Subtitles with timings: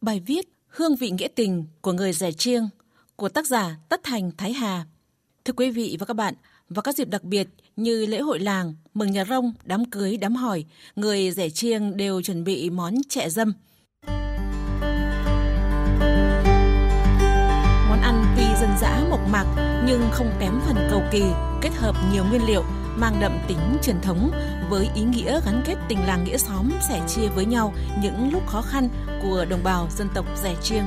[0.00, 2.68] Bài viết Hương vị nghĩa tình của người rẻ chiêng
[3.16, 4.84] của tác giả Tất Thành Thái Hà.
[5.44, 6.34] Thưa quý vị và các bạn,
[6.68, 10.34] vào các dịp đặc biệt như lễ hội làng, mừng nhà rông, đám cưới, đám
[10.34, 10.64] hỏi,
[10.96, 13.52] người rẻ chiêng đều chuẩn bị món chè dâm.
[17.88, 19.46] Món ăn tuy dân dã mộc mạc
[19.86, 21.22] nhưng không kém phần cầu kỳ,
[21.62, 22.64] kết hợp nhiều nguyên liệu
[23.00, 24.30] mang đậm tính truyền thống
[24.70, 28.46] với ý nghĩa gắn kết tình làng nghĩa xóm sẻ chia với nhau những lúc
[28.46, 28.88] khó khăn
[29.22, 30.84] của đồng bào dân tộc rẻ chiêng.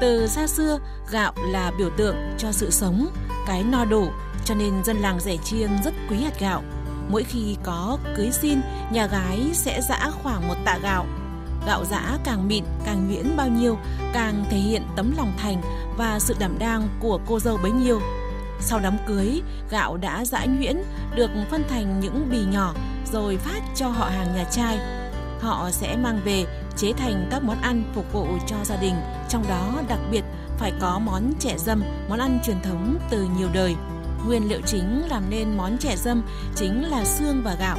[0.00, 0.78] Từ xa xưa,
[1.10, 3.06] gạo là biểu tượng cho sự sống,
[3.46, 4.08] cái no đủ,
[4.44, 6.62] cho nên dân làng rẻ chiêng rất quý hạt gạo.
[7.08, 8.60] Mỗi khi có cưới xin,
[8.92, 11.06] nhà gái sẽ giã khoảng một tạ gạo.
[11.66, 13.78] Gạo giã càng mịn, càng nhuyễn bao nhiêu,
[14.12, 15.62] càng thể hiện tấm lòng thành
[15.96, 18.00] và sự đảm đang của cô dâu bấy nhiêu.
[18.60, 20.76] Sau đám cưới, gạo đã giã nhuyễn,
[21.14, 22.74] được phân thành những bì nhỏ
[23.12, 24.78] rồi phát cho họ hàng nhà trai.
[25.40, 26.44] Họ sẽ mang về
[26.76, 28.94] chế thành các món ăn phục vụ cho gia đình,
[29.28, 30.24] trong đó đặc biệt
[30.58, 33.76] phải có món chè dâm, món ăn truyền thống từ nhiều đời.
[34.26, 36.22] Nguyên liệu chính làm nên món chè dâm
[36.56, 37.78] chính là xương và gạo.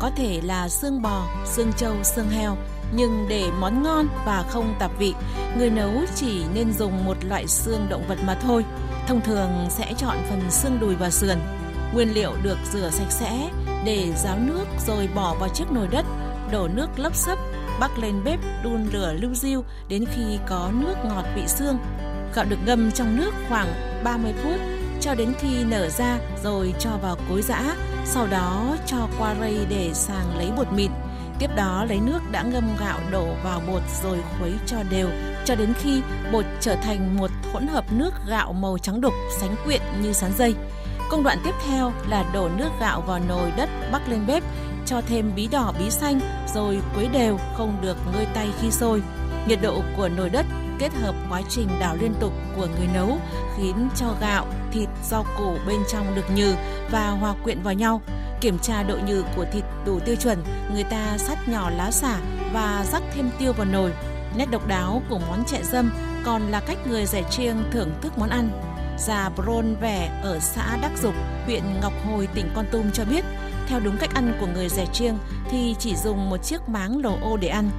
[0.00, 2.56] Có thể là xương bò, xương trâu, xương heo,
[2.96, 5.14] nhưng để món ngon và không tạp vị,
[5.58, 8.64] người nấu chỉ nên dùng một loại xương động vật mà thôi.
[9.08, 11.38] Thông thường sẽ chọn phần xương đùi và sườn.
[11.94, 13.50] Nguyên liệu được rửa sạch sẽ,
[13.84, 16.06] để ráo nước rồi bỏ vào chiếc nồi đất,
[16.52, 17.38] đổ nước lấp sấp,
[17.80, 21.78] bắc lên bếp đun lửa lưu diêu đến khi có nước ngọt vị xương.
[22.34, 23.68] Gạo được ngâm trong nước khoảng
[24.04, 24.60] 30 phút
[25.00, 29.58] cho đến khi nở ra rồi cho vào cối giã, sau đó cho qua rây
[29.68, 30.90] để sàng lấy bột mịn.
[31.38, 35.08] Tiếp đó lấy nước đã ngâm gạo đổ vào bột rồi khuấy cho đều
[35.44, 39.56] cho đến khi bột trở thành một hỗn hợp nước gạo màu trắng đục sánh
[39.64, 40.54] quyện như sán dây.
[41.10, 44.42] Công đoạn tiếp theo là đổ nước gạo vào nồi đất bắc lên bếp,
[44.86, 46.20] cho thêm bí đỏ bí xanh
[46.54, 49.02] rồi quấy đều không được ngơi tay khi sôi.
[49.48, 50.46] Nhiệt độ của nồi đất
[50.78, 53.18] kết hợp quá trình đảo liên tục của người nấu
[53.56, 56.54] khiến cho gạo, thịt, rau củ bên trong được nhừ
[56.90, 58.00] và hòa quyện vào nhau.
[58.44, 62.18] Kiểm tra độ nhừ của thịt đủ tiêu chuẩn, người ta sắt nhỏ lá xả
[62.52, 63.92] và rắc thêm tiêu vào nồi.
[64.36, 65.90] Nét độc đáo của món chè dâm
[66.24, 68.48] còn là cách người rẻ chiêng thưởng thức món ăn.
[68.98, 73.24] Già Bron Vẻ ở xã Đắc Dục, huyện Ngọc Hồi, tỉnh Con Tum cho biết,
[73.66, 75.18] theo đúng cách ăn của người rẻ chiêng
[75.50, 77.70] thì chỉ dùng một chiếc máng lồ ô để ăn.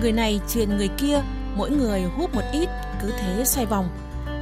[0.00, 1.20] Người này truyền người kia,
[1.54, 2.68] mỗi người hút một ít,
[3.02, 3.88] cứ thế xoay vòng.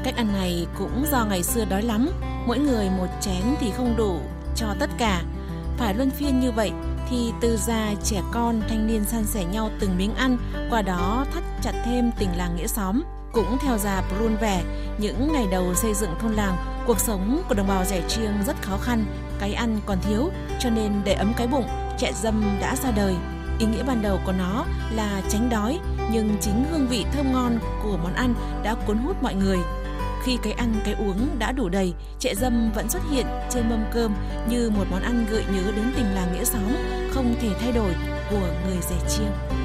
[0.04, 2.08] Cách ăn này cũng do ngày xưa đói lắm,
[2.47, 4.20] mỗi người một chén thì không đủ
[4.56, 5.22] cho tất cả.
[5.80, 6.72] Phải luân phiên như vậy
[7.10, 10.36] thì từ già trẻ con thanh niên san sẻ nhau từng miếng ăn,
[10.70, 13.02] qua đó thắt chặt thêm tình làng nghĩa xóm.
[13.32, 14.62] Cũng theo già Brun vẻ,
[14.98, 18.62] những ngày đầu xây dựng thôn làng, cuộc sống của đồng bào rẻ chiêng rất
[18.62, 19.04] khó khăn,
[19.38, 21.66] cái ăn còn thiếu, cho nên để ấm cái bụng,
[21.98, 23.14] trẻ dâm đã ra đời.
[23.58, 25.78] Ý nghĩa ban đầu của nó là tránh đói,
[26.12, 29.58] nhưng chính hương vị thơm ngon của món ăn đã cuốn hút mọi người.
[30.22, 33.84] Khi cái ăn cái uống đã đủ đầy, chè dâm vẫn xuất hiện trên mâm
[33.92, 34.14] cơm
[34.48, 36.72] như một món ăn gợi nhớ đến tình làng nghĩa xóm
[37.10, 37.92] không thể thay đổi
[38.31, 39.59] của người rẻ chiêng.